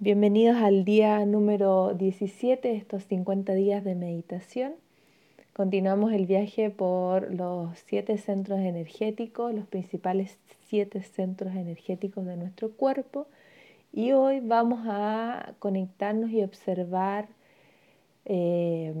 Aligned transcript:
Bienvenidos 0.00 0.56
al 0.56 0.84
día 0.84 1.24
número 1.24 1.94
17 1.94 2.66
de 2.66 2.74
estos 2.74 3.04
50 3.04 3.54
días 3.54 3.84
de 3.84 3.94
meditación. 3.94 4.74
Continuamos 5.52 6.12
el 6.12 6.26
viaje 6.26 6.68
por 6.68 7.32
los 7.32 7.78
siete 7.86 8.18
centros 8.18 8.58
energéticos, 8.58 9.54
los 9.54 9.68
principales 9.68 10.36
siete 10.66 11.00
centros 11.00 11.54
energéticos 11.54 12.26
de 12.26 12.36
nuestro 12.36 12.72
cuerpo. 12.72 13.28
Y 13.92 14.10
hoy 14.10 14.40
vamos 14.40 14.80
a 14.88 15.54
conectarnos 15.60 16.30
y 16.32 16.42
observar 16.42 17.28
eh, 18.24 18.92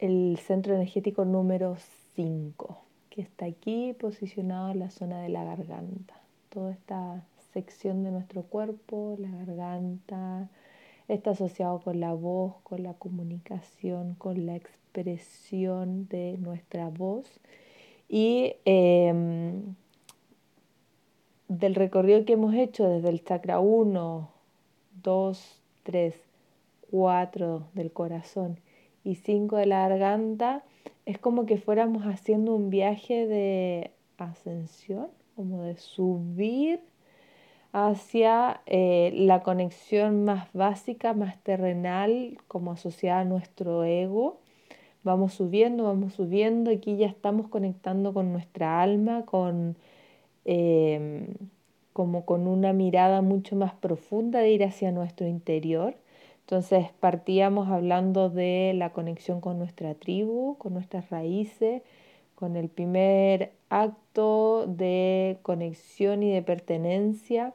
el 0.00 0.38
centro 0.46 0.74
energético 0.74 1.24
número 1.24 1.78
5, 2.14 2.78
que 3.08 3.22
está 3.22 3.46
aquí 3.46 3.94
posicionado 3.98 4.70
en 4.70 4.80
la 4.80 4.90
zona 4.90 5.22
de 5.22 5.30
la 5.30 5.44
garganta. 5.44 6.20
Toda 6.50 6.72
esta 6.72 7.24
sección 7.58 8.04
de 8.04 8.12
nuestro 8.12 8.42
cuerpo, 8.42 9.16
la 9.18 9.30
garganta, 9.30 10.48
está 11.08 11.30
asociado 11.32 11.80
con 11.80 11.98
la 11.98 12.14
voz, 12.14 12.54
con 12.62 12.84
la 12.84 12.94
comunicación, 12.94 14.14
con 14.14 14.46
la 14.46 14.54
expresión 14.54 16.06
de 16.06 16.36
nuestra 16.38 16.88
voz. 16.88 17.26
Y 18.08 18.54
em, 18.64 19.74
del 21.48 21.74
recorrido 21.74 22.24
que 22.24 22.34
hemos 22.34 22.54
hecho 22.54 22.88
desde 22.88 23.08
el 23.08 23.24
chakra 23.24 23.58
1, 23.58 24.30
2, 25.02 25.60
3, 25.82 26.14
4 26.92 27.66
del 27.74 27.90
corazón 27.90 28.60
y 29.02 29.16
5 29.16 29.56
de 29.56 29.66
la 29.66 29.88
garganta, 29.88 30.62
es 31.06 31.18
como 31.18 31.44
que 31.44 31.56
fuéramos 31.56 32.04
haciendo 32.04 32.54
un 32.54 32.70
viaje 32.70 33.26
de 33.26 33.90
ascensión, 34.16 35.08
como 35.34 35.62
de 35.62 35.76
subir 35.76 36.80
hacia 37.72 38.62
eh, 38.66 39.12
la 39.14 39.42
conexión 39.42 40.24
más 40.24 40.48
básica, 40.52 41.14
más 41.14 41.42
terrenal, 41.42 42.38
como 42.48 42.72
asociada 42.72 43.20
a 43.20 43.24
nuestro 43.24 43.84
ego. 43.84 44.40
Vamos 45.04 45.34
subiendo, 45.34 45.84
vamos 45.84 46.14
subiendo, 46.14 46.70
aquí 46.70 46.96
ya 46.96 47.06
estamos 47.06 47.48
conectando 47.48 48.12
con 48.14 48.32
nuestra 48.32 48.82
alma, 48.82 49.24
con 49.26 49.76
em, 50.44 51.34
como 51.92 52.24
con 52.24 52.46
una 52.46 52.72
mirada 52.72 53.22
mucho 53.22 53.56
más 53.56 53.74
profunda 53.74 54.40
de 54.40 54.50
ir 54.52 54.64
hacia 54.64 54.92
nuestro 54.92 55.26
interior. 55.26 55.96
Entonces 56.42 56.86
partíamos 57.00 57.68
hablando 57.68 58.30
de 58.30 58.72
la 58.74 58.92
conexión 58.92 59.40
con 59.40 59.58
nuestra 59.58 59.94
tribu, 59.94 60.56
con 60.58 60.74
nuestras 60.74 61.10
raíces, 61.10 61.82
con 62.36 62.56
el 62.56 62.68
primer 62.68 63.52
acto 63.68 64.66
de 64.68 65.38
conexión 65.42 66.22
y 66.22 66.32
de 66.32 66.40
pertenencia. 66.42 67.52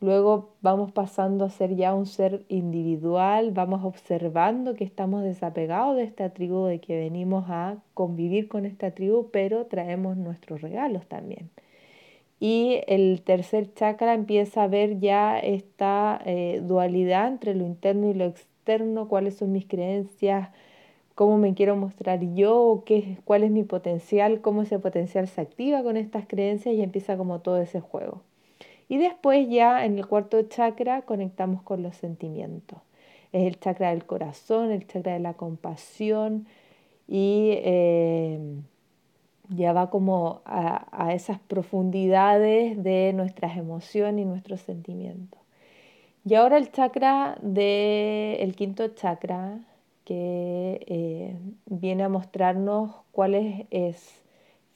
Luego 0.00 0.54
vamos 0.62 0.92
pasando 0.92 1.44
a 1.44 1.50
ser 1.50 1.74
ya 1.74 1.94
un 1.94 2.06
ser 2.06 2.44
individual, 2.48 3.50
vamos 3.52 3.84
observando 3.84 4.74
que 4.74 4.84
estamos 4.84 5.22
desapegados 5.22 5.96
de 5.96 6.04
esta 6.04 6.30
tribu, 6.30 6.64
de 6.66 6.80
que 6.80 6.96
venimos 6.98 7.46
a 7.48 7.78
convivir 7.94 8.48
con 8.48 8.66
esta 8.66 8.90
tribu, 8.92 9.30
pero 9.32 9.66
traemos 9.66 10.16
nuestros 10.16 10.60
regalos 10.60 11.06
también. 11.06 11.50
Y 12.40 12.80
el 12.88 13.22
tercer 13.22 13.72
chakra 13.74 14.14
empieza 14.14 14.64
a 14.64 14.68
ver 14.68 15.00
ya 15.00 15.38
esta 15.38 16.20
eh, 16.26 16.60
dualidad 16.62 17.28
entre 17.28 17.54
lo 17.54 17.64
interno 17.66 18.10
y 18.10 18.14
lo 18.14 18.26
externo, 18.26 19.08
cuáles 19.08 19.36
son 19.36 19.52
mis 19.52 19.66
creencias, 19.66 20.50
cómo 21.16 21.38
me 21.38 21.54
quiero 21.54 21.76
mostrar 21.76 22.20
yo, 22.34 22.84
qué, 22.86 23.18
cuál 23.24 23.44
es 23.44 23.50
mi 23.52 23.64
potencial, 23.64 24.40
cómo 24.42 24.62
ese 24.62 24.78
potencial 24.80 25.28
se 25.28 25.40
activa 25.42 25.82
con 25.82 25.96
estas 25.96 26.26
creencias 26.28 26.74
y 26.76 26.82
empieza 26.82 27.16
como 27.18 27.40
todo 27.42 27.58
ese 27.62 27.80
juego. 27.80 28.22
Y 28.88 28.98
después 28.98 29.48
ya 29.48 29.84
en 29.84 29.98
el 29.98 30.06
cuarto 30.06 30.42
chakra 30.42 31.02
conectamos 31.02 31.62
con 31.62 31.82
los 31.82 31.96
sentimientos. 31.96 32.78
Es 33.32 33.46
el 33.46 33.58
chakra 33.58 33.90
del 33.90 34.04
corazón, 34.06 34.70
el 34.70 34.86
chakra 34.86 35.14
de 35.14 35.20
la 35.20 35.34
compasión 35.34 36.46
y 37.08 37.50
eh, 37.56 38.38
ya 39.48 39.72
va 39.72 39.90
como 39.90 40.42
a, 40.44 41.12
esas 41.12 41.38
profundidades 41.38 42.82
de 42.82 43.12
nuestras 43.14 43.56
emociones 43.56 44.22
y 44.22 44.26
nuestros 44.26 44.60
sentimientos. 44.60 45.40
Y 46.24 46.34
ahora 46.34 46.56
el 46.58 46.72
chakra 46.72 47.38
del 47.40 48.40
el 48.40 48.56
quinto 48.56 48.88
chakra, 48.88 49.60
que 50.04 50.84
eh, 50.86 51.36
viene 51.66 52.04
a 52.04 52.08
mostrarnos 52.08 52.92
cuál 53.12 53.34
es, 53.70 54.22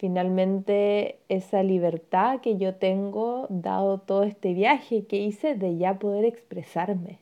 finalmente 0.00 1.18
esa 1.28 1.62
libertad 1.62 2.40
que 2.40 2.56
yo 2.56 2.74
tengo 2.76 3.46
dado 3.50 3.98
todo 3.98 4.22
este 4.22 4.54
viaje 4.54 5.04
que 5.04 5.18
hice 5.18 5.54
de 5.54 5.76
ya 5.76 5.98
poder 5.98 6.24
expresarme, 6.24 7.18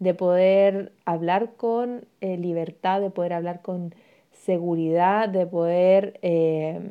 de 0.00 0.12
poder 0.12 0.92
hablar 1.04 1.52
con 1.56 2.04
eh, 2.20 2.36
libertad, 2.36 3.00
de 3.00 3.10
poder 3.10 3.32
hablar 3.32 3.62
con 3.62 3.94
seguridad, 4.32 5.28
de 5.28 5.46
poder 5.46 6.18
eh, 6.22 6.90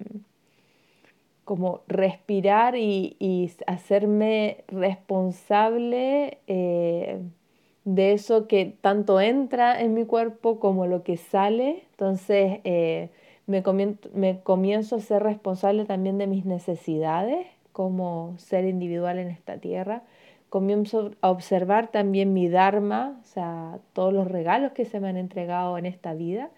como 1.44 1.82
respirar 1.90 2.78
y, 2.78 3.52
hacerme 3.68 4.64
responsable 4.70 6.38
de 6.48 8.14
eso 8.14 8.48
que 8.48 8.74
tanto 8.80 9.20
entra 9.20 9.82
en 9.82 9.94
mi 9.94 10.06
cuerpo 10.06 10.60
como 10.62 10.88
lo 10.88 11.04
que 11.04 11.18
sale. 11.18 11.84
Entonces 11.92 12.62
eh, 13.48 13.96
me, 14.14 14.40
comienzo 14.42 14.96
a 14.96 15.00
ser 15.00 15.24
responsable 15.24 15.86
también 15.86 16.18
de 16.18 16.28
mis 16.28 16.46
necesidades 16.46 17.48
como 17.72 18.36
ser 18.38 18.66
individual 18.66 19.20
en 19.20 19.30
esta 19.30 19.58
tierra. 19.58 20.04
Comienzo 20.50 21.12
a 21.22 21.30
observar 21.30 21.92
también 21.92 22.34
mi 22.34 22.48
Dharma, 22.48 23.20
o 23.24 23.28
sea, 23.28 23.80
todos 23.94 24.14
los 24.14 24.30
regalos 24.30 24.72
que 24.72 24.86
se 24.86 25.00
me 25.00 25.10
han 25.10 25.18
entregado 25.18 25.78
en 25.78 25.86
esta 25.86 26.14
vida. 26.14 26.50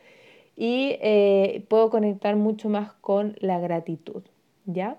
Y 0.56 0.98
eh, 1.02 1.66
puedo 1.70 1.90
conectar 1.90 2.36
mucho 2.36 2.70
más 2.70 2.94
con 2.94 3.36
la 3.40 3.60
gratitud, 3.60 4.24
¿ya? 4.66 4.98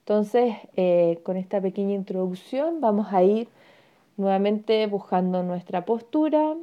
Entonces, 0.00 0.54
eh, 0.76 1.20
con 1.24 1.36
esta 1.36 1.60
pequeña 1.60 1.94
introducción 1.94 2.80
vamos 2.80 3.12
a 3.12 3.22
ir 3.22 3.48
Nuevamente 4.16 4.86
buscando 4.86 5.42
nuestra 5.42 5.84
postura. 5.84 6.56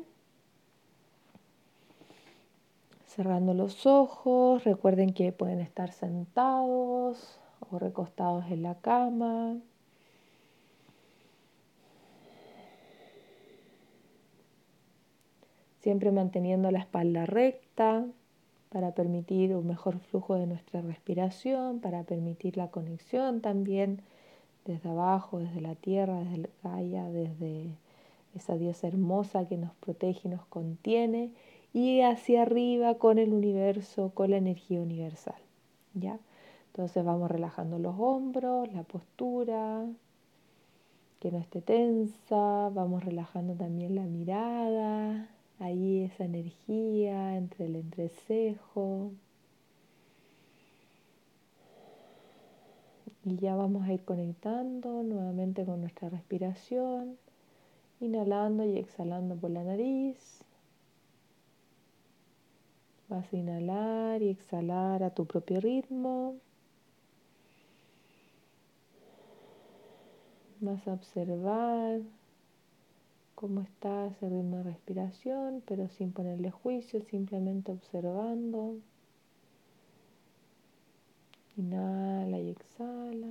Cerrando 3.15 3.53
los 3.53 3.85
ojos. 3.85 4.63
Recuerden 4.63 5.13
que 5.13 5.31
pueden 5.31 5.59
estar 5.59 5.91
sentados 5.91 7.39
o 7.59 7.77
recostados 7.77 8.45
en 8.49 8.63
la 8.63 8.73
cama. 8.79 9.57
Siempre 15.81 16.11
manteniendo 16.11 16.71
la 16.71 16.79
espalda 16.79 17.27
recta 17.27 18.03
para 18.69 18.95
permitir 18.95 19.55
un 19.55 19.67
mejor 19.67 19.99
flujo 19.99 20.33
de 20.33 20.47
nuestra 20.47 20.81
respiración, 20.81 21.81
para 21.81 22.01
permitir 22.01 22.57
la 22.57 22.71
conexión 22.71 23.41
también 23.41 24.01
desde 24.65 24.89
abajo, 24.89 25.37
desde 25.37 25.61
la 25.61 25.75
tierra, 25.75 26.17
desde 26.17 26.35
el 26.35 26.49
Gaia, 26.63 27.03
desde 27.09 27.75
esa 28.33 28.57
diosa 28.57 28.87
hermosa 28.87 29.47
que 29.47 29.57
nos 29.57 29.75
protege 29.75 30.27
y 30.27 30.31
nos 30.31 30.45
contiene, 30.47 31.29
y 31.73 32.01
hacia 32.01 32.43
arriba 32.43 32.95
con 32.99 33.17
el 33.17 33.33
universo, 33.33 34.11
con 34.13 34.31
la 34.31 34.37
energía 34.37 34.79
universal. 34.79 35.35
¿ya? 35.93 36.19
Entonces 36.67 37.03
vamos 37.03 37.29
relajando 37.29 37.79
los 37.79 37.95
hombros, 37.99 38.71
la 38.73 38.83
postura, 38.83 39.85
que 41.19 41.31
no 41.31 41.37
esté 41.39 41.61
tensa, 41.61 42.69
vamos 42.69 43.03
relajando 43.03 43.53
también 43.53 43.95
la 43.95 44.03
mirada, 44.03 45.29
ahí 45.59 46.01
esa 46.03 46.25
energía 46.25 47.37
entre 47.37 47.65
el 47.65 47.75
entrecejo. 47.75 49.11
Y 53.25 53.37
ya 53.37 53.55
vamos 53.55 53.87
a 53.87 53.93
ir 53.93 54.03
conectando 54.03 55.01
nuevamente 55.03 55.63
con 55.63 55.79
nuestra 55.79 56.09
respiración, 56.09 57.17
inhalando 58.01 58.65
y 58.65 58.77
exhalando 58.77 59.35
por 59.35 59.51
la 59.51 59.63
nariz. 59.63 60.43
Vas 63.13 63.31
a 63.31 63.37
inhalar 63.37 64.23
y 64.23 64.29
exhalar 64.29 65.03
a 65.03 65.11
tu 65.11 65.27
propio 65.27 65.61
ritmo. 65.61 66.37
Vas 70.61 70.87
a 70.87 70.93
observar 70.93 72.01
cómo 73.35 73.61
está 73.61 74.07
ese 74.07 74.29
ritmo 74.29 74.57
de 74.57 74.63
respiración, 74.63 75.61
pero 75.67 75.89
sin 75.89 76.11
ponerle 76.11 76.49
juicio, 76.49 77.03
simplemente 77.03 77.71
observando. 77.71 78.77
Inhala 81.55 82.39
y 82.39 82.49
exhala. 82.49 83.27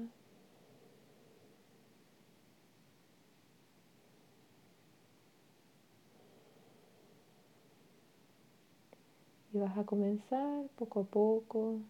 Y 9.52 9.58
vas 9.58 9.76
a 9.76 9.84
comenzar 9.84 10.66
poco 10.76 11.00
a 11.00 11.04
poco 11.04 11.80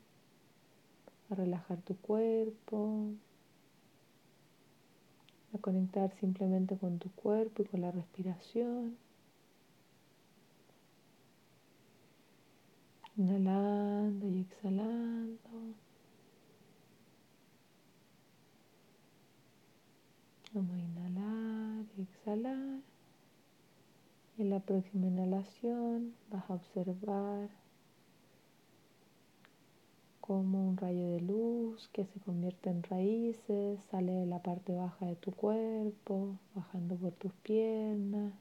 a 1.31 1.35
relajar 1.35 1.79
tu 1.83 1.97
cuerpo, 1.97 3.07
a 5.55 5.59
conectar 5.59 6.13
simplemente 6.19 6.77
con 6.77 6.99
tu 6.99 7.11
cuerpo 7.13 7.63
y 7.63 7.67
con 7.67 7.81
la 7.81 7.91
respiración. 7.91 8.97
Inhalando 13.17 14.29
y 14.29 14.41
exhalando. 14.41 15.39
Vamos 20.55 20.75
a 20.75 20.79
inhalar 20.79 21.85
y 21.97 22.03
exhalar. 22.03 22.92
En 24.43 24.51
la 24.51 24.59
próxima 24.59 25.07
inhalación 25.07 26.15
vas 26.29 26.51
a 26.51 26.55
observar 26.55 27.49
como 30.21 30.69
un 30.69 30.77
rayo 30.77 31.11
de 31.11 31.21
luz 31.21 31.89
que 31.93 32.05
se 32.07 32.19
convierte 32.19 32.69
en 32.69 32.83
raíces, 32.83 33.79
sale 33.93 34.11
de 34.11 34.27
la 34.27 34.43
parte 34.43 34.75
baja 34.75 35.07
de 35.07 35.15
tu 35.15 35.31
cuerpo, 35.31 36.41
bajando 36.57 36.97
por 36.97 37.13
tus 37.13 37.33
piernas, 37.45 38.33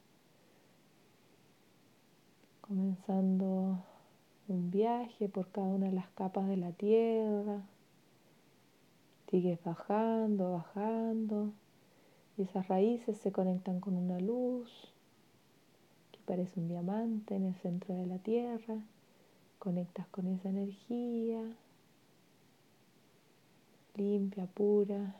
comenzando 2.62 3.78
un 4.48 4.72
viaje 4.72 5.28
por 5.28 5.52
cada 5.52 5.68
una 5.68 5.86
de 5.86 5.92
las 5.92 6.08
capas 6.16 6.48
de 6.48 6.56
la 6.56 6.72
tierra. 6.72 7.62
Sigues 9.30 9.62
bajando, 9.62 10.54
bajando, 10.54 11.52
y 12.36 12.42
esas 12.42 12.66
raíces 12.66 13.18
se 13.18 13.30
conectan 13.30 13.78
con 13.78 13.96
una 13.96 14.18
luz 14.18 14.91
parece 16.26 16.60
un 16.60 16.68
diamante 16.68 17.36
en 17.36 17.46
el 17.46 17.54
centro 17.56 17.94
de 17.94 18.06
la 18.06 18.18
tierra. 18.18 18.76
Conectas 19.58 20.06
con 20.08 20.26
esa 20.26 20.48
energía 20.48 21.42
limpia, 23.94 24.46
pura. 24.46 25.14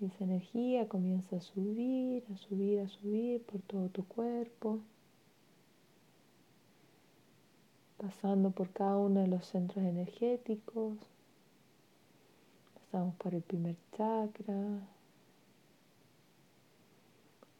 Esa 0.00 0.24
energía 0.24 0.88
comienza 0.88 1.36
a 1.36 1.40
subir, 1.40 2.24
a 2.32 2.36
subir, 2.36 2.80
a 2.80 2.88
subir 2.88 3.42
por 3.42 3.60
todo 3.62 3.88
tu 3.88 4.04
cuerpo, 4.04 4.80
pasando 7.98 8.50
por 8.50 8.70
cada 8.70 8.96
uno 8.96 9.20
de 9.20 9.28
los 9.28 9.46
centros 9.46 9.84
energéticos. 9.84 10.98
Pasamos 12.74 13.14
por 13.14 13.32
el 13.34 13.42
primer 13.42 13.76
chakra, 13.96 14.80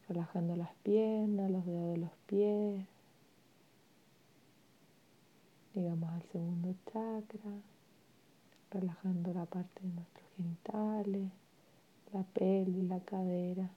relajando 0.07 0.55
las 0.55 0.73
piernas, 0.83 1.51
los 1.51 1.65
dedos 1.65 1.93
de 1.93 1.97
los 1.97 2.11
pies. 2.27 2.85
Llegamos 5.73 6.11
al 6.11 6.23
segundo 6.31 6.75
chakra 6.85 7.51
relajando 8.71 9.33
la 9.33 9.45
parte 9.45 9.81
de 9.81 9.93
nuestros 9.93 10.27
genitales, 10.35 11.31
la 12.11 12.23
pelvis, 12.23 12.83
la 12.83 12.99
cadera. 12.99 13.69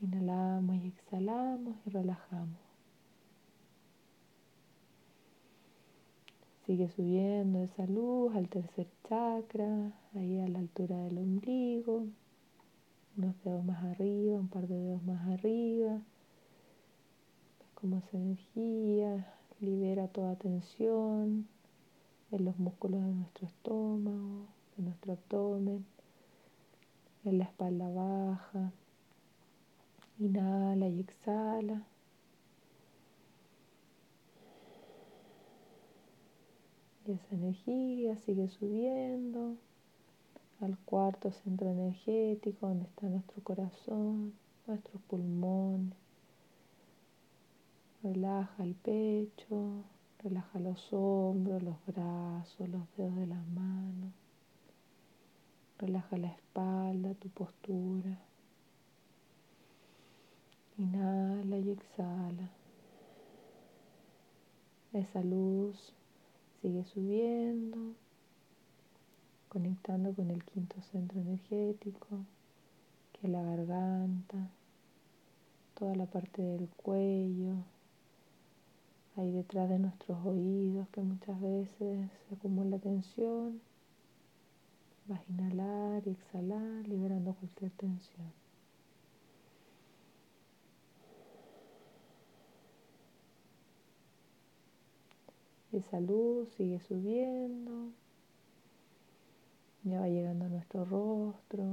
Inhalamos 0.00 0.76
y 0.76 0.88
exhalamos 0.88 1.76
y 1.86 1.90
relajamos. 1.90 2.58
Sigue 6.66 6.88
subiendo 6.88 7.62
esa 7.62 7.86
luz 7.86 8.34
al 8.34 8.48
tercer 8.48 8.88
chakra, 9.08 9.92
ahí 10.14 10.40
a 10.40 10.48
la 10.48 10.60
altura 10.60 10.96
del 10.96 11.18
ombligo, 11.18 12.06
unos 13.16 13.34
dedos 13.44 13.64
más 13.64 13.82
arriba, 13.84 14.38
un 14.38 14.48
par 14.48 14.66
de 14.66 14.76
dedos 14.76 15.02
más 15.04 15.26
arriba. 15.28 16.00
Como 17.74 17.98
esa 17.98 18.16
energía 18.16 19.32
libera 19.60 20.08
toda 20.08 20.36
tensión, 20.36 21.46
en 22.30 22.44
los 22.44 22.58
músculos 22.58 23.02
de 23.02 23.12
nuestro 23.12 23.46
estómago, 23.46 24.46
de 24.76 24.82
nuestro 24.82 25.12
abdomen, 25.12 25.84
en 27.24 27.38
la 27.38 27.44
espalda 27.44 27.88
baja. 27.88 28.72
Inhala 30.18 30.88
y 30.88 31.00
exhala. 31.00 31.82
Y 37.06 37.12
esa 37.12 37.34
energía 37.34 38.16
sigue 38.18 38.48
subiendo 38.48 39.56
al 40.64 40.78
cuarto 40.78 41.30
centro 41.30 41.70
energético 41.70 42.68
donde 42.68 42.84
está 42.86 43.06
nuestro 43.06 43.42
corazón, 43.42 44.32
nuestros 44.66 45.02
pulmones. 45.02 45.96
Relaja 48.02 48.62
el 48.62 48.74
pecho, 48.74 49.84
Relaja 50.24 50.58
los 50.58 50.90
hombros, 50.90 51.62
los 51.62 51.76
brazos, 51.84 52.66
los 52.70 52.80
dedos 52.96 53.14
de 53.14 53.26
las 53.26 53.46
manos. 53.48 54.10
Relaja 55.78 56.16
la 56.16 56.28
espalda, 56.28 57.12
tu 57.12 57.28
postura. 57.28 58.18
Inhala 60.78 61.58
y 61.58 61.68
exhala. 61.72 62.48
Esa 64.94 65.22
luz 65.22 65.92
sigue 66.62 66.84
subiendo, 66.84 67.92
conectando 69.54 70.12
con 70.12 70.32
el 70.32 70.42
quinto 70.42 70.74
centro 70.90 71.20
energético, 71.20 72.24
que 73.12 73.28
es 73.28 73.32
la 73.32 73.40
garganta, 73.40 74.50
toda 75.78 75.94
la 75.94 76.06
parte 76.06 76.42
del 76.42 76.68
cuello, 76.70 77.54
ahí 79.16 79.30
detrás 79.30 79.68
de 79.70 79.78
nuestros 79.78 80.18
oídos 80.26 80.88
que 80.88 81.02
muchas 81.02 81.40
veces 81.40 82.10
se 82.28 82.34
acumula 82.34 82.78
tensión. 82.78 83.60
Vas 85.06 85.20
a 85.20 85.32
inhalar 85.32 86.02
y 86.04 86.10
exhalar, 86.10 86.88
liberando 86.88 87.34
cualquier 87.34 87.70
tensión. 87.70 88.32
Esa 95.70 96.00
luz 96.00 96.48
sigue 96.56 96.80
subiendo, 96.80 97.92
ya 99.84 100.00
va 100.00 100.08
llegando 100.08 100.46
a 100.46 100.48
nuestro 100.48 100.84
rostro, 100.86 101.64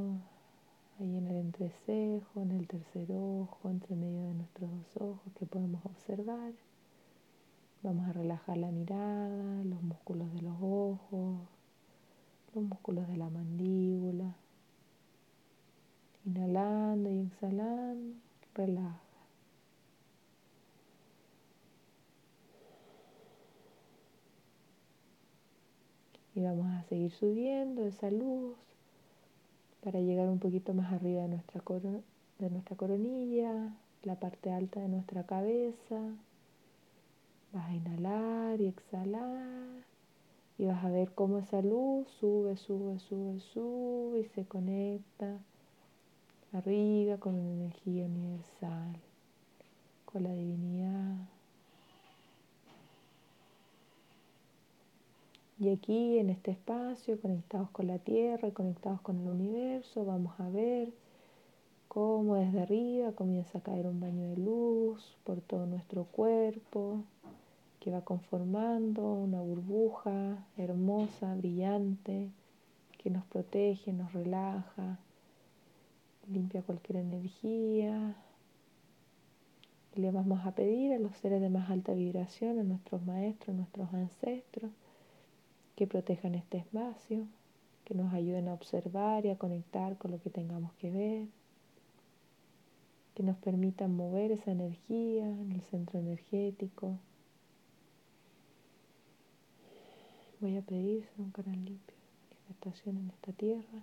ahí 0.99 1.17
en 1.17 1.27
el 1.27 1.37
entrecejo, 1.37 2.41
en 2.41 2.51
el 2.51 2.67
tercer 2.67 3.09
ojo, 3.11 3.69
entre 3.69 3.95
medio 3.95 4.27
de 4.27 4.33
nuestros 4.33 4.69
dos 4.69 4.97
ojos 4.97 5.33
que 5.39 5.45
podemos 5.45 5.85
observar. 5.85 6.51
Vamos 7.83 8.09
a 8.09 8.13
relajar 8.13 8.57
la 8.57 8.69
mirada, 8.69 9.63
los 9.63 9.81
músculos 9.81 10.31
de 10.33 10.41
los 10.41 10.55
ojos, 10.61 11.39
los 12.53 12.63
músculos 12.65 13.07
de 13.07 13.17
la 13.17 13.29
mandíbula. 13.29 14.35
Inhalando 16.25 17.09
y 17.09 17.19
exhalando, 17.21 18.17
relaja. 18.53 19.10
Y 26.33 26.42
vamos 26.42 26.68
a 26.68 26.83
seguir 26.83 27.11
subiendo 27.11 27.85
esa 27.85 28.09
luz 28.09 28.56
para 29.83 30.00
llegar 30.00 30.30
un 30.30 30.40
poquito 30.40 30.73
más 30.73 30.94
arriba 30.94 31.23
de 31.23 31.28
nuestra, 31.28 31.61
de 32.40 32.50
nuestra 32.50 32.76
coronilla, 32.78 33.73
la 34.04 34.16
parte 34.16 34.52
alta 34.52 34.80
de 34.80 34.88
nuestra 34.88 35.26
cabeza. 35.26 36.00
Vas 37.52 37.69
a 37.69 37.73
inhalar 37.73 38.61
y 38.61 38.68
exhalar 38.68 39.92
y 40.57 40.66
vas 40.68 40.83
a 40.85 40.90
ver 40.90 41.11
cómo 41.16 41.40
esa 41.40 41.61
luz 41.61 42.07
sube, 42.19 42.56
sube, 42.56 43.00
sube, 43.00 43.40
sube 43.40 44.19
y 44.19 44.26
se 44.26 44.45
conecta 44.45 45.40
arriba 46.54 47.18
con 47.18 47.33
una 47.33 47.52
energía 47.52 48.06
universal, 48.06 48.95
con 50.06 50.23
la 50.23 50.31
divinidad. 50.33 51.00
Y 55.61 55.69
aquí 55.69 56.18
en 56.18 56.31
este 56.31 56.49
espacio, 56.49 57.21
conectados 57.21 57.69
con 57.69 57.85
la 57.85 57.99
tierra 57.99 58.49
conectados 58.49 58.99
con 59.01 59.21
el 59.21 59.27
universo, 59.27 60.03
vamos 60.03 60.33
a 60.39 60.49
ver 60.49 60.91
cómo 61.87 62.33
desde 62.33 62.61
arriba 62.61 63.11
comienza 63.11 63.59
a 63.59 63.61
caer 63.61 63.85
un 63.85 63.99
baño 63.99 64.27
de 64.30 64.37
luz 64.37 65.19
por 65.23 65.39
todo 65.39 65.68
nuestro 65.68 66.06
cuerpo, 66.06 67.03
que 67.80 67.91
va 67.91 68.01
conformando 68.01 69.03
una 69.03 69.39
burbuja 69.39 70.47
hermosa, 70.57 71.35
brillante, 71.35 72.31
que 72.97 73.11
nos 73.11 73.23
protege, 73.25 73.94
nos 73.94 74.11
relaja, 74.13 74.97
limpia 76.27 76.63
cualquier 76.63 77.01
energía. 77.01 78.15
Y 79.95 80.01
le 80.01 80.09
vamos 80.09 80.44
a 80.44 80.56
pedir 80.56 80.91
a 80.94 80.97
los 80.97 81.15
seres 81.18 81.39
de 81.39 81.51
más 81.51 81.69
alta 81.69 81.94
vibración, 81.94 82.57
a 82.57 82.63
nuestros 82.63 83.06
maestros, 83.06 83.49
a 83.49 83.57
nuestros 83.59 83.94
ancestros, 83.94 84.71
que 85.81 85.88
protejan 85.88 86.35
este 86.35 86.59
espacio, 86.59 87.26
que 87.85 87.95
nos 87.95 88.14
ayuden 88.14 88.47
a 88.50 88.54
observar 88.54 89.26
y 89.26 89.31
a 89.31 89.40
conectar 89.40 89.97
con 89.97 90.11
lo 90.11 90.21
que 90.21 90.30
tengamos 90.30 90.71
que 90.73 90.92
ver, 90.92 91.26
que 93.16 93.23
nos 93.23 93.35
permitan 93.38 93.95
mover 93.95 94.31
esa 94.31 94.52
energía 94.52 95.26
en 95.26 95.52
el 95.52 95.61
centro 95.61 95.97
energético 95.97 97.00
Voy 100.40 100.56
a 100.56 100.61
pedir 100.61 101.04
ser 101.04 101.21
un 101.21 101.31
canal 101.31 101.66
limpio, 101.66 101.97
manifestación 102.30 102.97
en 102.97 103.09
esta 103.09 103.31
tierra. 103.31 103.81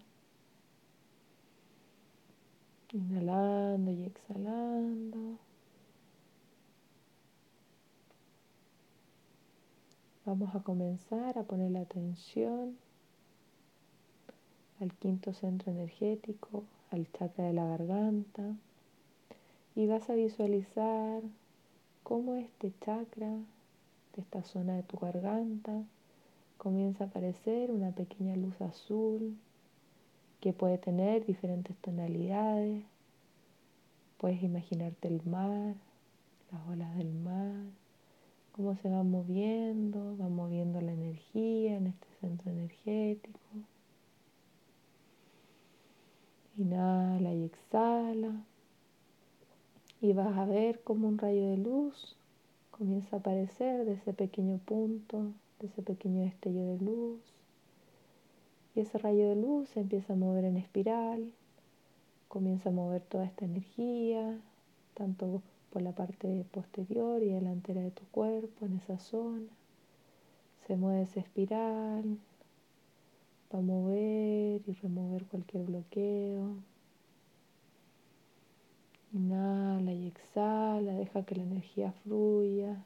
Inhalando 2.93 3.91
y 3.91 4.05
exhalando. 4.05 5.48
Vamos 10.29 10.55
a 10.55 10.61
comenzar 10.61 11.39
a 11.39 11.45
poner 11.45 11.71
la 11.71 11.81
atención 11.81 12.77
al 14.79 14.93
quinto 14.93 15.33
centro 15.33 15.73
energético, 15.73 16.65
al 16.91 17.11
chakra 17.13 17.45
de 17.45 17.55
la 17.55 17.65
garganta. 17.65 18.43
Y 19.75 19.87
vas 19.87 20.11
a 20.11 20.15
visualizar 20.17 21.23
cómo 22.03 22.35
este 22.35 22.75
chakra, 22.85 23.31
de 23.31 24.21
esta 24.21 24.43
zona 24.43 24.77
de 24.77 24.83
tu 24.83 24.99
garganta, 24.99 25.83
comienza 26.59 27.05
a 27.05 27.07
aparecer 27.07 27.71
una 27.71 27.93
pequeña 27.93 28.37
luz 28.37 28.61
azul 28.61 29.35
que 30.43 30.53
puede 30.53 30.77
tener 30.77 31.25
diferentes 31.25 31.75
tonalidades. 31.79 32.85
Puedes 34.19 34.43
imaginarte 34.43 35.09
el 35.09 35.23
mar, 35.25 35.75
las 36.53 36.69
olas 36.69 36.95
del 36.99 37.15
mar 37.15 37.88
cómo 38.59 38.75
se 38.75 38.89
va 38.89 39.05
moviendo, 39.05 40.17
va 40.21 40.29
moviendo 40.29 40.81
la 40.81 40.93
energía 40.93 41.77
en 41.77 41.87
este 41.87 42.09
centro 42.21 42.51
energético. 42.51 43.39
Inhala 46.57 47.33
y 47.35 47.45
exhala. 47.45 48.33
Y 50.01 50.13
vas 50.13 50.37
a 50.37 50.45
ver 50.45 50.81
cómo 50.83 51.07
un 51.07 51.19
rayo 51.19 51.51
de 51.51 51.59
luz 51.59 52.17
comienza 52.73 53.15
a 53.15 53.19
aparecer 53.21 53.85
de 53.85 53.93
ese 53.93 54.13
pequeño 54.13 54.59
punto, 54.59 55.31
de 55.61 55.69
ese 55.69 55.83
pequeño 55.83 56.23
destello 56.23 56.65
de 56.65 56.85
luz. 56.85 57.21
Y 58.75 58.81
ese 58.81 58.99
rayo 58.99 59.29
de 59.29 59.37
luz 59.37 59.69
se 59.69 59.79
empieza 59.79 60.15
a 60.15 60.17
mover 60.17 60.45
en 60.45 60.57
espiral, 60.57 61.31
comienza 62.27 62.71
a 62.71 62.73
mover 62.73 63.03
toda 63.03 63.25
esta 63.25 63.45
energía, 63.45 64.37
tanto 64.95 65.43
por 65.79 65.85
la 65.85 65.93
parte 65.93 66.45
posterior 66.51 67.23
y 67.23 67.29
delantera 67.29 67.81
de 67.81 67.93
tu 67.93 68.03
cuerpo, 68.07 68.67
en 68.67 68.79
esa 68.79 68.99
zona. 68.99 69.47
Se 70.67 70.75
mueve 70.75 71.03
esa 71.03 71.21
espiral, 71.21 72.19
va 73.55 73.61
a 73.61 73.63
mover 73.63 74.61
y 74.67 74.73
remover 74.83 75.25
cualquier 75.27 75.63
bloqueo. 75.63 76.57
Inhala 79.13 79.93
y 79.93 80.09
exhala, 80.09 80.95
deja 80.95 81.25
que 81.25 81.37
la 81.37 81.45
energía 81.45 81.93
fluya. 82.03 82.83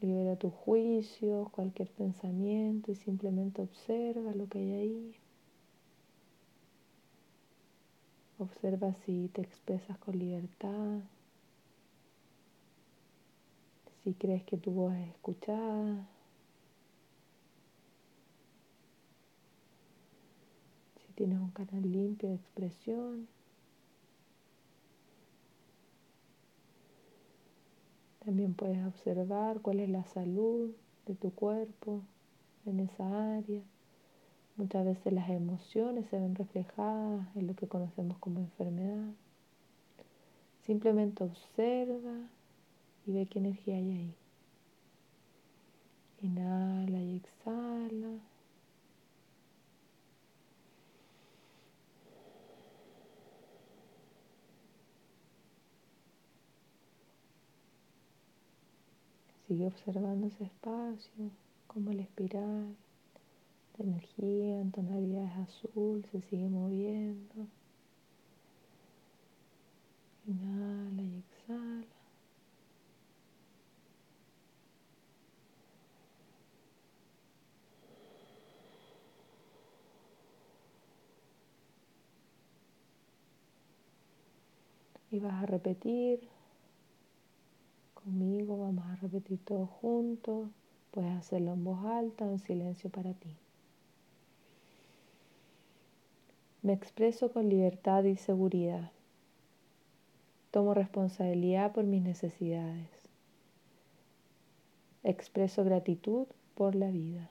Libera 0.00 0.36
tus 0.36 0.54
juicios, 0.54 1.50
cualquier 1.50 1.90
pensamiento 1.90 2.92
y 2.92 2.94
simplemente 2.94 3.60
observa 3.60 4.32
lo 4.32 4.48
que 4.48 4.58
hay 4.58 4.72
ahí. 4.72 5.14
Observa 8.42 8.92
si 9.06 9.28
te 9.28 9.40
expresas 9.40 9.96
con 9.98 10.18
libertad, 10.18 10.98
si 14.02 14.14
crees 14.14 14.42
que 14.42 14.56
tu 14.56 14.72
voz 14.72 14.92
es 14.96 15.10
escuchada, 15.10 16.08
si 20.96 21.12
tienes 21.12 21.38
un 21.38 21.52
canal 21.52 21.82
limpio 21.82 22.30
de 22.30 22.34
expresión. 22.34 23.28
También 28.24 28.54
puedes 28.54 28.84
observar 28.84 29.60
cuál 29.60 29.78
es 29.78 29.88
la 29.88 30.02
salud 30.02 30.72
de 31.06 31.14
tu 31.14 31.32
cuerpo 31.32 32.02
en 32.66 32.80
esa 32.80 33.36
área. 33.36 33.62
Muchas 34.56 34.84
veces 34.84 35.12
las 35.12 35.30
emociones 35.30 36.06
se 36.10 36.18
ven 36.18 36.34
reflejadas 36.34 37.26
en 37.34 37.46
lo 37.46 37.54
que 37.54 37.66
conocemos 37.66 38.18
como 38.18 38.40
enfermedad. 38.40 39.12
Simplemente 40.66 41.24
observa 41.24 42.28
y 43.06 43.12
ve 43.12 43.26
qué 43.26 43.38
energía 43.38 43.76
hay 43.76 43.90
ahí. 43.90 44.14
Inhala 46.20 46.98
y 46.98 47.16
exhala. 47.16 48.18
Sigue 59.48 59.66
observando 59.66 60.28
ese 60.28 60.44
espacio, 60.44 61.30
como 61.66 61.92
la 61.92 62.02
espiral 62.02 62.76
energía 63.82 64.60
en 64.60 64.70
tonalidades 64.72 65.36
azul 65.36 66.04
se 66.10 66.20
sigue 66.22 66.48
moviendo. 66.48 67.46
Inhala 70.26 71.02
y 71.02 71.18
exhala. 71.18 71.86
Y 85.10 85.18
vas 85.18 85.42
a 85.42 85.46
repetir 85.46 86.20
conmigo, 87.92 88.58
vamos 88.58 88.86
a 88.86 88.96
repetir 88.96 89.38
todos 89.44 89.68
juntos. 89.68 90.48
Puedes 90.90 91.12
hacerlo 91.12 91.52
en 91.52 91.64
voz 91.64 91.84
alta 91.84 92.24
o 92.24 92.32
en 92.32 92.38
silencio 92.38 92.88
para 92.88 93.12
ti. 93.14 93.41
Me 96.62 96.72
expreso 96.72 97.32
con 97.32 97.48
libertad 97.48 98.04
y 98.04 98.16
seguridad. 98.16 98.92
Tomo 100.52 100.74
responsabilidad 100.74 101.72
por 101.72 101.82
mis 101.82 102.02
necesidades. 102.02 102.88
Expreso 105.02 105.64
gratitud 105.64 106.28
por 106.54 106.76
la 106.76 106.88
vida. 106.92 107.28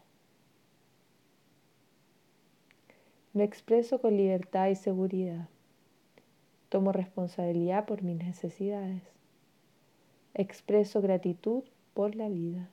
Me 3.31 3.45
expreso 3.45 4.01
con 4.01 4.17
libertad 4.17 4.67
y 4.67 4.75
seguridad. 4.75 5.47
Tomo 6.67 6.91
responsabilidad 6.91 7.85
por 7.85 8.03
mis 8.03 8.17
necesidades. 8.17 9.03
Expreso 10.33 11.01
gratitud 11.01 11.63
por 11.93 12.17
la 12.17 12.27
vida. 12.27 12.69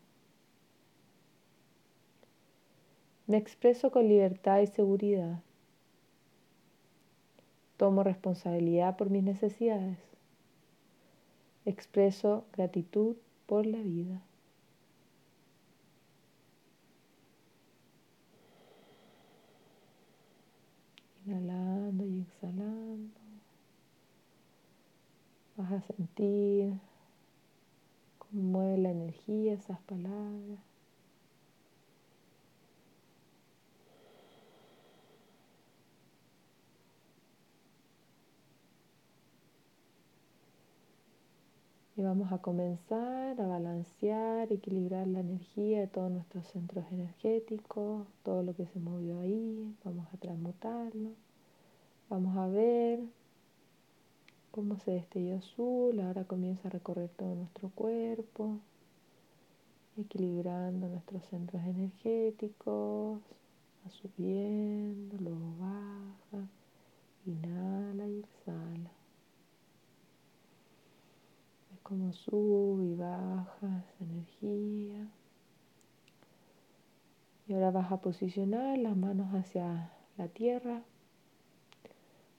Me 3.29 3.37
expreso 3.37 3.93
con 3.93 4.09
libertad 4.09 4.59
y 4.59 4.67
seguridad. 4.67 5.41
Tomo 7.79 8.03
responsabilidad 8.03 8.97
por 8.97 9.09
mis 9.09 9.23
necesidades. 9.23 9.99
Expreso 11.65 12.45
gratitud 12.53 13.17
por 13.47 13.67
la 13.67 13.79
vida. 13.79 14.21
Inhalando 21.25 22.05
y 22.05 22.23
exhalando. 22.23 23.21
Vas 25.57 25.73
a 25.73 25.81
sentir 25.83 26.75
cómo 28.19 28.43
mueve 28.43 28.79
la 28.79 28.91
energía 28.91 29.53
esas 29.53 29.79
palabras. 29.83 30.59
Y 41.99 42.03
vamos 42.03 42.31
a 42.31 42.39
comenzar 42.39 43.41
a 43.41 43.47
balancear, 43.49 44.53
equilibrar 44.53 45.09
la 45.09 45.19
energía 45.19 45.81
de 45.81 45.89
todos 45.89 46.13
nuestros 46.13 46.47
centros 46.47 46.85
energéticos, 46.93 48.07
todo 48.23 48.45
lo 48.45 48.55
que 48.55 48.67
se 48.67 48.79
movió 48.79 49.19
ahí, 49.19 49.75
vamos 49.83 50.07
a 50.15 50.17
transmutarlo. 50.17 51.11
Vamos 52.09 52.37
a 52.37 52.47
ver 52.47 53.01
cómo 54.53 54.79
se 54.79 54.93
destelló 54.93 55.39
azul, 55.39 55.99
ahora 55.99 56.23
comienza 56.23 56.69
a 56.69 56.71
recorrer 56.71 57.11
todo 57.17 57.35
nuestro 57.35 57.69
cuerpo, 57.71 58.61
equilibrando 59.97 60.87
nuestros 60.87 61.25
centros 61.25 61.65
energéticos, 61.65 63.19
subiendo, 63.91 65.17
luego 65.19 65.53
baja, 65.59 66.47
inhala 67.27 68.07
y 68.07 68.21
exhala 68.21 68.98
como 71.89 72.13
sube 72.13 72.85
y 72.85 72.95
baja 72.97 73.47
esa 73.63 74.05
energía. 74.05 75.09
Y 77.47 77.55
ahora 77.55 77.71
vas 77.71 77.91
a 77.91 78.03
posicionar 78.03 78.77
las 78.77 78.95
manos 78.95 79.33
hacia 79.33 79.91
la 80.19 80.29
tierra. 80.29 80.83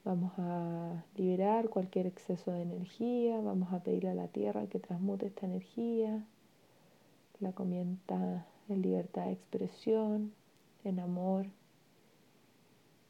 Vamos 0.06 0.34
a 0.38 1.04
liberar 1.16 1.70
cualquier 1.70 2.06
exceso 2.06 2.52
de 2.52 2.62
energía. 2.62 3.42
Vamos 3.42 3.74
a 3.74 3.82
pedirle 3.82 4.12
a 4.12 4.14
la 4.14 4.28
tierra 4.28 4.68
que 4.68 4.78
transmute 4.78 5.26
esta 5.26 5.48
energía, 5.48 6.24
la 7.40 7.52
convierta 7.52 8.46
en 8.68 8.84
libertad 8.84 9.26
de 9.26 9.32
expresión, 9.32 10.32
en 10.84 11.00
amor, 11.00 11.48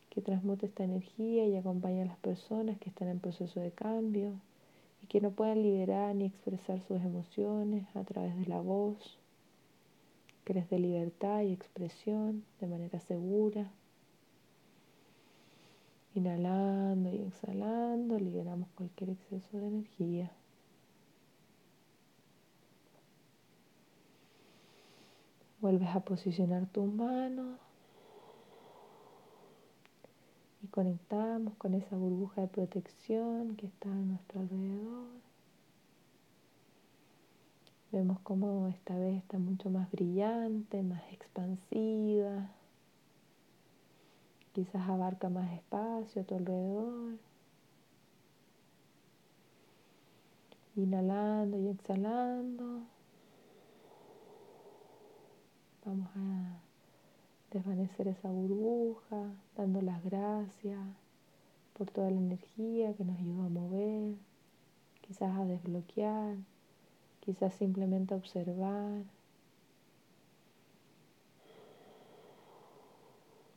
que 0.10 0.22
transmute 0.22 0.68
esta 0.68 0.86
energía 0.86 1.46
y 1.46 1.58
acompañe 1.58 2.04
a 2.04 2.06
las 2.06 2.18
personas 2.18 2.80
que 2.80 2.90
están 2.90 3.10
en 3.10 3.20
proceso 3.20 3.60
de 3.60 3.72
cambio 3.72 4.40
que 5.10 5.20
no 5.20 5.32
puedan 5.32 5.64
liberar 5.64 6.16
ni 6.16 6.26
expresar 6.26 6.80
sus 6.82 7.02
emociones 7.02 7.88
a 7.96 8.04
través 8.04 8.38
de 8.38 8.46
la 8.46 8.62
voz, 8.62 9.18
que 10.46 10.54
les 10.54 10.70
dé 10.70 10.78
libertad 10.78 11.42
y 11.42 11.52
expresión 11.52 12.46
de 12.62 12.68
manera 12.68 13.00
segura. 13.00 13.72
Inhalando 16.14 17.10
y 17.10 17.24
exhalando, 17.24 18.20
liberamos 18.20 18.70
cualquier 18.76 19.12
exceso 19.12 19.58
de 19.58 19.68
energía. 19.68 20.32
Vuelves 25.60 25.90
a 25.90 26.02
posicionar 26.02 26.68
tus 26.68 26.86
manos 26.86 27.60
y 30.62 30.68
conectamos 30.80 31.56
con 31.58 31.74
esa 31.74 31.94
burbuja 31.98 32.40
de 32.40 32.48
protección 32.48 33.58
que 33.58 33.66
está 33.66 33.90
a 33.90 33.96
nuestro 33.96 34.40
alrededor. 34.40 35.08
Vemos 37.92 38.18
cómo 38.22 38.70
esta 38.70 38.98
vez 38.98 39.18
está 39.18 39.38
mucho 39.40 39.70
más 39.70 39.92
brillante, 39.92 40.82
más 40.82 41.04
expansiva. 41.12 42.50
Quizás 44.54 44.88
abarca 44.88 45.28
más 45.28 45.52
espacio 45.52 46.22
a 46.22 46.26
tu 46.26 46.36
alrededor. 46.36 47.18
Inhalando 50.78 51.60
y 51.60 51.68
exhalando. 51.68 52.84
Vamos 55.84 56.08
a 56.16 56.69
desvanecer 57.52 58.08
esa 58.08 58.30
burbuja, 58.30 59.34
dando 59.56 59.82
las 59.82 60.04
gracias 60.04 60.80
por 61.74 61.90
toda 61.90 62.12
la 62.12 62.18
energía 62.18 62.94
que 62.94 63.04
nos 63.04 63.18
ayudó 63.18 63.44
a 63.44 63.50
mover, 63.50 64.16
quizás 65.02 65.36
a 65.38 65.46
desbloquear, 65.46 66.36
quizás 67.22 67.54
simplemente 67.56 68.14
a 68.14 68.18
observar. 68.18 69.04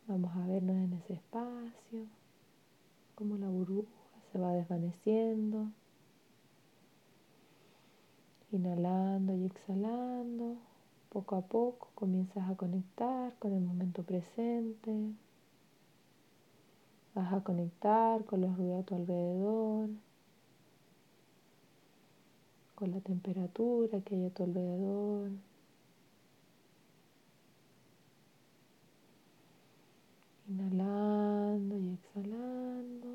Vamos 0.07 0.37
a 0.37 0.47
vernos 0.47 0.77
en 0.77 0.93
ese 0.95 1.15
espacio, 1.15 2.07
como 3.15 3.37
la 3.37 3.49
burbuja 3.49 3.89
se 4.31 4.39
va 4.39 4.53
desvaneciendo, 4.53 5.71
inhalando 8.51 9.37
y 9.37 9.47
exhalando. 9.47 10.72
Poco 11.13 11.37
a 11.37 11.43
poco 11.43 11.91
comienzas 11.95 12.49
a 12.49 12.57
conectar 12.57 13.35
con 13.39 13.53
el 13.53 13.61
momento 13.61 14.03
presente. 14.03 14.91
Vas 17.15 17.35
a 17.35 17.45
conectar 17.45 18.25
con 18.25 18.41
los 18.41 18.57
ruidos 18.57 18.81
a 18.81 18.87
tu 18.87 18.95
alrededor, 18.95 19.91
con 22.75 22.93
la 22.93 23.01
temperatura 23.01 24.01
que 24.01 24.15
hay 24.15 24.25
a 24.25 24.31
tu 24.31 24.45
alrededor. 24.45 25.31
Inhalando 30.49 31.79
y 31.79 31.93
exhalando. 31.93 33.09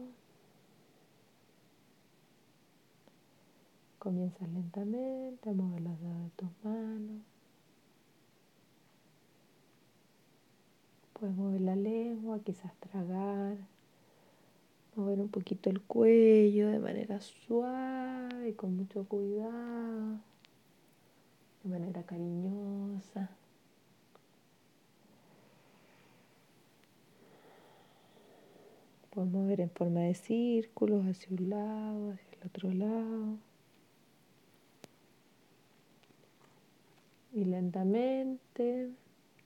Comienzas 3.98 4.48
lentamente 4.50 5.50
a 5.50 5.54
mover 5.54 5.82
los 5.82 6.00
dedos 6.00 6.24
de 6.26 6.30
tus 6.36 6.50
manos. 6.64 7.37
Puedes 11.20 11.36
mover 11.36 11.62
la 11.62 11.76
lengua, 11.76 12.40
quizás 12.44 12.72
tragar, 12.76 13.58
mover 14.96 15.20
un 15.20 15.30
poquito 15.30 15.72
el 15.72 15.82
cuello 15.82 16.68
de 16.68 16.78
manera 16.78 17.20
suave, 17.22 18.50
y 18.50 18.54
con 18.54 18.78
mucho 18.78 19.04
cuidado, 19.06 20.20
de 21.64 21.70
manera 21.70 22.04
cariñosa. 22.04 23.32
Puedes 29.10 29.32
mover 29.32 29.62
en 29.62 29.72
forma 29.72 30.02
de 30.02 30.14
círculos 30.14 31.04
hacia 31.08 31.30
un 31.32 31.50
lado, 31.50 32.12
hacia 32.12 32.38
el 32.40 32.48
otro 32.48 32.72
lado. 32.72 33.38
Y 37.34 37.46
lentamente 37.46 38.92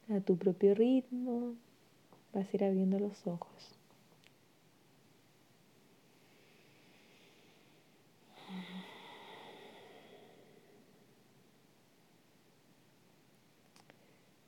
a 0.09 0.19
tu 0.19 0.35
propio 0.37 0.75
ritmo, 0.75 1.55
vas 2.33 2.45
a 2.45 2.55
ir 2.55 2.63
abriendo 2.63 2.99
los 2.99 3.25
ojos. 3.27 3.77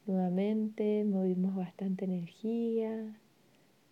Nuevamente 0.05 1.05
movimos 1.05 1.55
bastante 1.55 2.05
energía. 2.05 3.15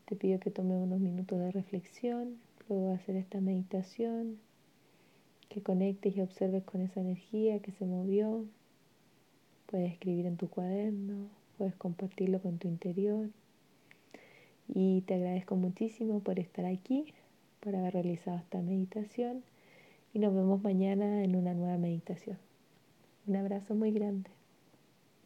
Te 0.06 0.16
pido 0.16 0.40
que 0.40 0.52
tomes 0.52 0.78
unos 0.78 1.00
minutos 1.00 1.40
de 1.40 1.52
reflexión 1.52 2.38
luego 2.72 2.94
hacer 2.94 3.16
esta 3.16 3.42
meditación, 3.42 4.38
que 5.50 5.62
conectes 5.62 6.16
y 6.16 6.22
observes 6.22 6.64
con 6.64 6.82
esa 6.82 7.02
energía 7.02 7.60
que 7.60 7.72
se 7.72 7.86
movió. 7.86 8.46
Puedes 9.66 9.92
escribir 9.92 10.26
en 10.26 10.38
tu 10.38 10.50
cuaderno, 10.50 11.28
puedes 11.58 11.76
compartirlo 11.76 12.42
con 12.42 12.58
tu 12.58 12.68
interior. 12.68 13.30
Y 14.74 15.02
te 15.02 15.16
agradezco 15.16 15.56
muchísimo 15.56 16.22
por 16.22 16.40
estar 16.40 16.66
aquí, 16.66 17.14
por 17.60 17.76
haber 17.76 17.94
realizado 17.94 18.38
esta 18.38 18.62
meditación 18.62 19.44
y 20.14 20.20
nos 20.20 20.34
vemos 20.34 20.62
mañana 20.64 21.24
en 21.24 21.36
una 21.36 21.54
nueva 21.54 21.78
meditación. 21.78 22.38
Un 23.28 23.36
abrazo 23.36 23.76
muy 23.76 23.92
grande. 23.92 24.30